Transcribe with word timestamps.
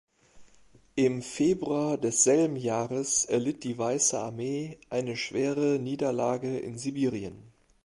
Im 0.95 1.21
Februar 1.21 1.95
desselben 1.95 2.55
Jahres 2.55 3.25
erlitt 3.25 3.63
die 3.63 3.77
Weiße 3.77 4.19
Armee 4.19 4.79
eine 4.89 5.15
schwere 5.15 5.77
Niederlage 5.77 6.57
in 6.57 6.75
Sibirien. 6.79 7.35